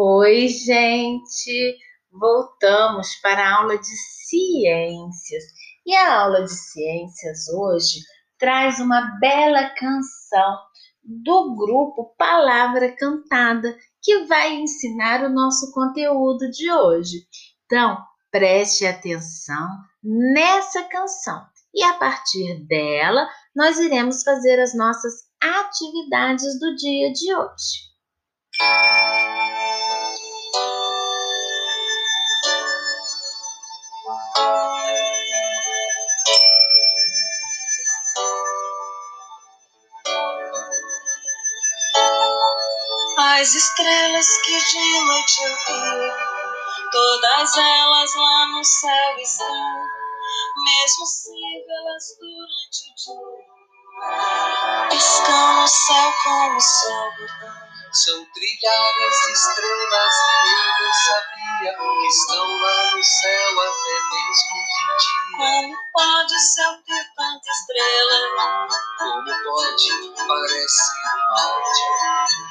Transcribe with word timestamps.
Oi, 0.00 0.46
gente! 0.46 1.76
Voltamos 2.12 3.16
para 3.16 3.42
a 3.42 3.56
aula 3.56 3.76
de 3.76 3.96
ciências. 4.28 5.42
E 5.84 5.92
a 5.92 6.20
aula 6.20 6.44
de 6.44 6.52
ciências 6.52 7.48
hoje 7.48 7.98
traz 8.38 8.78
uma 8.78 9.18
bela 9.18 9.70
canção 9.70 10.56
do 11.02 11.56
grupo 11.56 12.14
Palavra 12.16 12.94
Cantada, 12.94 13.76
que 14.00 14.24
vai 14.26 14.54
ensinar 14.54 15.24
o 15.24 15.34
nosso 15.34 15.72
conteúdo 15.72 16.48
de 16.48 16.70
hoje. 16.70 17.26
Então, 17.64 17.98
preste 18.30 18.86
atenção 18.86 19.68
nessa 20.00 20.84
canção 20.84 21.44
e 21.74 21.82
a 21.82 21.94
partir 21.94 22.64
dela 22.68 23.28
nós 23.52 23.80
iremos 23.80 24.22
fazer 24.22 24.60
as 24.60 24.76
nossas 24.76 25.12
atividades 25.42 26.56
do 26.60 26.76
dia 26.76 27.12
de 27.12 27.34
hoje. 27.34 27.88
As 43.20 43.52
estrelas 43.52 44.28
que 44.44 44.56
de 44.56 45.00
noite 45.04 45.42
eu 45.42 45.50
vi, 45.50 46.12
todas 46.92 47.56
elas 47.56 48.14
lá 48.14 48.46
no 48.46 48.64
céu 48.64 49.16
estão, 49.18 49.82
mesmo 50.64 51.04
sem 51.04 51.34
vê-las 51.66 52.04
durante 52.20 52.86
o 52.86 52.94
dia. 52.94 53.58
Estão 54.96 55.60
no 55.60 55.66
céu 55.66 56.14
como 56.22 56.56
o 56.56 56.60
sol. 56.60 57.10
São 57.92 58.24
trilhares 58.32 59.16
de 59.26 59.32
estrelas 59.32 60.14
e 60.44 60.54
eu 60.54 60.84
não 60.84 60.92
sabia 60.92 61.74
que 61.76 62.06
estão 62.06 62.46
lá 62.60 62.94
no 62.94 63.02
céu 63.02 63.60
até 63.62 63.94
mesmo 64.12 64.56
de 64.62 64.78
dia. 65.00 65.18
Como 65.38 65.76
pode 65.92 66.34
o 66.34 66.38
céu 66.38 66.72
ter 66.86 67.04
tanta 67.16 67.50
estrela? 67.50 68.68
Como 68.96 69.32
pode? 69.42 69.88
Parece 70.28 70.82
um 72.38 72.47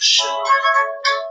no 0.00 0.02
chão. 0.02 0.44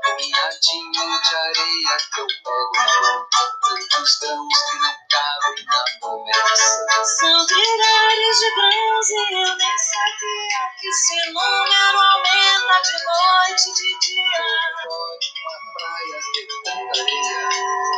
Punhadinho 0.03 0.91
de 0.93 1.35
areia 1.35 1.97
que 2.13 2.19
eu 2.21 2.27
pego 2.27 2.71
na 2.75 3.01
mão, 3.01 3.25
tantos 3.61 4.19
grãos 4.19 4.57
que 4.69 4.75
não 4.77 4.95
cabem 5.09 5.65
na 5.65 6.07
numeração. 6.07 7.03
São 7.03 7.45
trilhares 7.47 8.39
de 8.39 8.49
grãos 8.55 9.09
e 9.09 9.13
eu 9.33 9.55
nem 9.57 9.77
sabia 9.77 10.61
que 10.79 10.87
esse 10.87 11.31
número 11.31 11.99
aumenta 11.99 12.75
de 12.85 12.95
noite 13.05 13.69
e 13.69 13.73
de 13.73 13.89
dia. 13.99 14.45
Pode 14.83 15.27
uma 15.41 15.57
praia 15.73 16.19
ter 16.33 16.45
tanta 16.47 16.71
areia, 17.01 17.49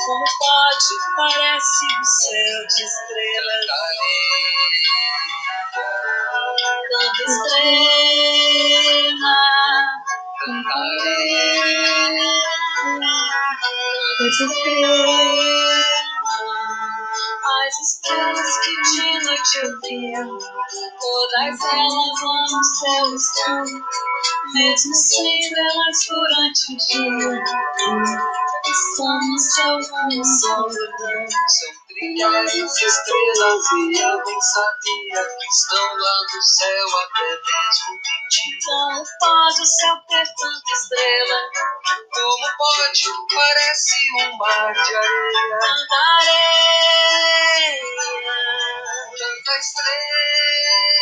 Como 0.06 0.26
pode? 0.40 0.92
Parece 1.18 1.86
um 1.86 2.04
céu 2.04 2.68
de 2.68 2.84
estrelas. 2.86 3.66
Tanta 6.90 7.24
estrela. 7.24 8.21
Estrela. 14.28 15.82
As 17.62 17.80
estrelas 17.80 18.52
que 18.60 18.74
de 18.82 19.26
noite 19.26 19.58
eu 19.64 19.70
via, 19.82 20.24
todas 21.00 21.58
elas 21.74 22.18
lá 22.22 22.42
no 22.52 22.64
céu 22.64 23.06
estão, 23.16 23.64
mesmo 24.54 24.94
sem 24.94 25.40
velas 25.50 26.00
durante 26.08 26.62
o 26.72 26.78
dia. 26.78 27.44
No 29.00 29.40
céu 29.40 29.80
como 29.90 30.20
o 30.20 30.24
trilhares 32.02 32.52
de 32.52 32.86
estrelas 32.86 33.72
e 33.74 34.02
eu 34.02 34.18
nem 34.26 34.42
sabia 34.42 35.24
que 35.24 35.46
estão 35.46 35.86
lá 35.98 36.18
no 36.34 36.42
céu 36.42 36.88
até 36.98 37.30
mesmo 37.30 37.94
de. 38.28 38.42
Como 38.66 39.04
pode 39.20 39.62
o 39.62 39.66
céu 39.66 39.96
ter 40.10 40.26
tanta 40.26 40.72
estrela? 40.74 41.40
Como 42.12 42.48
pode? 42.58 43.04
Parece 43.36 43.98
um 44.16 44.38
mar 44.38 44.74
de 44.74 44.96
areia. 44.96 45.60
Tanta 45.60 45.98
areia, 46.18 46.42
Tanta 49.18 49.54
estrela, 49.60 51.02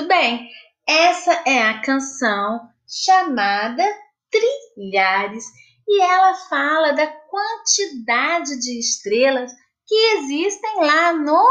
Muito 0.00 0.08
bem, 0.08 0.48
essa 0.88 1.42
é 1.46 1.60
a 1.60 1.82
canção 1.82 2.58
chamada 2.88 3.84
Trilhares 4.30 5.44
e 5.86 6.00
ela 6.00 6.34
fala 6.48 6.92
da 6.92 7.06
quantidade 7.06 8.58
de 8.60 8.78
estrelas 8.78 9.52
que 9.86 9.94
existem 10.16 10.76
lá 10.76 11.12
no 11.12 11.44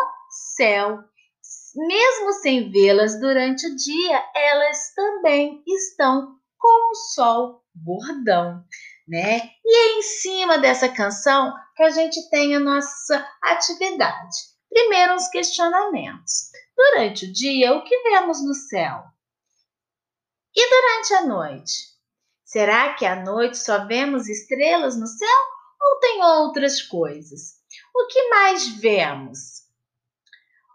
céu. 0.55 0.97
Mesmo 1.75 2.33
sem 2.41 2.71
vê-las 2.71 3.19
durante 3.19 3.67
o 3.67 3.75
dia, 3.75 4.25
elas 4.35 4.95
também 4.95 5.61
estão 5.67 6.35
com 6.57 6.91
o 6.91 6.95
sol 6.95 7.63
bordão, 7.75 8.63
né? 9.07 9.41
E 9.63 9.77
é 9.77 9.99
em 9.99 10.01
cima 10.01 10.57
dessa 10.57 10.89
canção 10.89 11.53
que 11.75 11.83
a 11.83 11.91
gente 11.91 12.27
tem 12.31 12.55
a 12.55 12.59
nossa 12.59 13.27
atividade. 13.43 14.58
Primeiro, 14.69 15.15
os 15.15 15.27
questionamentos. 15.29 16.51
Durante 16.75 17.25
o 17.25 17.33
dia, 17.33 17.73
o 17.73 17.83
que 17.83 17.97
vemos 18.03 18.43
no 18.43 18.53
céu? 18.53 19.03
E 20.55 20.69
durante 20.69 21.13
a 21.15 21.25
noite? 21.25 21.89
Será 22.45 22.93
que 22.93 23.05
à 23.05 23.15
noite 23.15 23.57
só 23.57 23.85
vemos 23.85 24.27
estrelas 24.27 24.97
no 24.97 25.07
céu 25.07 25.37
ou 25.81 25.99
tem 25.99 26.23
outras 26.23 26.81
coisas? 26.81 27.59
O 27.93 28.07
que 28.07 28.29
mais 28.29 28.67
vemos? 28.79 29.67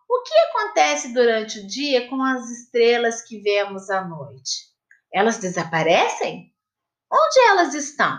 O 0.08 0.22
que 0.22 0.34
acontece 0.34 1.12
durante 1.12 1.58
o 1.58 1.66
dia 1.66 2.08
com 2.08 2.22
as 2.22 2.48
estrelas 2.48 3.22
que 3.22 3.40
vemos 3.40 3.90
à 3.90 4.04
noite? 4.04 4.72
Elas 5.12 5.38
desaparecem? 5.38 6.54
Onde 7.10 7.40
elas 7.48 7.74
estão? 7.74 8.18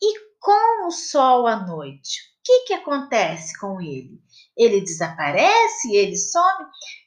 E 0.00 0.20
com 0.38 0.86
o 0.86 0.90
sol 0.90 1.46
à 1.46 1.56
noite, 1.66 2.20
que, 2.44 2.60
que 2.66 2.74
acontece 2.74 3.58
com 3.58 3.80
ele? 3.80 4.20
Ele 4.56 4.80
desaparece? 4.80 5.94
Ele 5.94 6.16
some? 6.16 6.66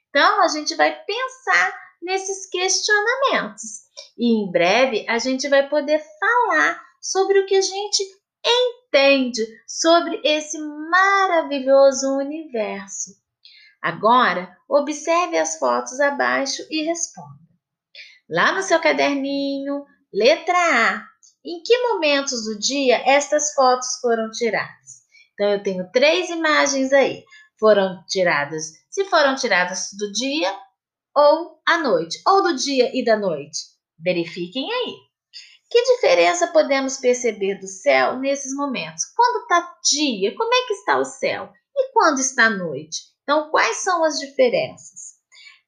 Então, 0.09 0.43
a 0.43 0.47
gente 0.47 0.75
vai 0.75 0.93
pensar 1.05 1.73
nesses 2.01 2.49
questionamentos. 2.49 3.87
E 4.17 4.41
em 4.41 4.51
breve 4.51 5.05
a 5.07 5.17
gente 5.19 5.47
vai 5.47 5.69
poder 5.69 6.03
falar 6.19 6.81
sobre 7.01 7.39
o 7.39 7.45
que 7.45 7.55
a 7.55 7.61
gente 7.61 8.03
entende 8.43 9.45
sobre 9.67 10.21
esse 10.23 10.57
maravilhoso 10.59 12.17
universo. 12.17 13.11
Agora, 13.81 14.55
observe 14.67 15.37
as 15.37 15.57
fotos 15.59 15.99
abaixo 15.99 16.63
e 16.69 16.83
responda. 16.83 17.47
Lá 18.29 18.51
no 18.53 18.61
seu 18.61 18.79
caderninho, 18.79 19.85
letra 20.11 20.57
A. 20.57 21.07
Em 21.45 21.61
que 21.63 21.77
momentos 21.89 22.43
do 22.43 22.59
dia 22.59 23.01
estas 23.05 23.53
fotos 23.53 23.99
foram 24.01 24.29
tiradas? 24.31 24.86
Então, 25.37 25.51
eu 25.51 25.61
tenho 25.61 25.87
três 25.91 26.31
imagens 26.31 26.91
aí. 26.91 27.23
Foram 27.59 28.03
tiradas, 28.07 28.71
se 28.89 29.05
foram 29.05 29.35
tiradas 29.35 29.89
do 29.95 30.11
dia 30.11 30.51
ou 31.15 31.59
à 31.67 31.77
noite, 31.77 32.19
ou 32.25 32.41
do 32.41 32.55
dia 32.55 32.89
e 32.91 33.05
da 33.05 33.15
noite. 33.15 33.59
Verifiquem 33.99 34.71
aí. 34.71 34.95
Que 35.69 35.83
diferença 35.95 36.47
podemos 36.47 36.97
perceber 36.97 37.59
do 37.59 37.67
céu 37.67 38.17
nesses 38.17 38.55
momentos? 38.55 39.05
Quando 39.15 39.43
está 39.43 39.77
dia, 39.83 40.35
como 40.35 40.51
é 40.51 40.65
que 40.65 40.73
está 40.73 40.97
o 40.97 41.05
céu? 41.05 41.51
E 41.75 41.91
quando 41.91 42.19
está 42.19 42.49
noite? 42.49 43.01
Então, 43.21 43.51
quais 43.51 43.77
são 43.77 44.03
as 44.03 44.17
diferenças? 44.17 45.17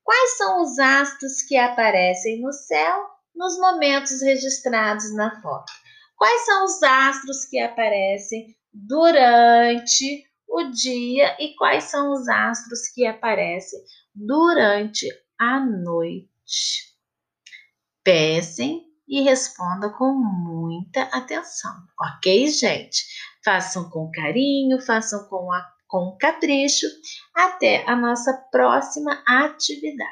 Quais 0.03 0.37
são 0.37 0.63
os 0.63 0.79
astros 0.79 1.43
que 1.43 1.55
aparecem 1.55 2.41
no 2.41 2.51
céu 2.51 3.07
nos 3.35 3.59
momentos 3.59 4.21
registrados 4.21 5.13
na 5.13 5.39
foto? 5.41 5.71
Quais 6.17 6.45
são 6.45 6.65
os 6.65 6.81
astros 6.81 7.45
que 7.45 7.59
aparecem 7.59 8.55
durante 8.73 10.23
o 10.47 10.63
dia 10.71 11.35
e 11.39 11.55
quais 11.55 11.85
são 11.85 12.11
os 12.11 12.27
astros 12.27 12.87
que 12.89 13.05
aparecem 13.05 13.79
durante 14.13 15.07
a 15.37 15.59
noite. 15.59 16.89
Pensem 18.03 18.89
e 19.07 19.21
responda 19.21 19.89
com 19.89 20.13
muita 20.13 21.01
atenção, 21.03 21.73
ok, 21.99 22.47
gente? 22.47 23.05
Façam 23.43 23.89
com 23.89 24.11
carinho, 24.11 24.79
façam 24.81 25.27
com, 25.27 25.51
a, 25.51 25.65
com 25.87 26.15
capricho. 26.19 26.85
Até 27.33 27.83
a 27.89 27.95
nossa 27.95 28.33
próxima 28.51 29.23
atividade. 29.27 30.09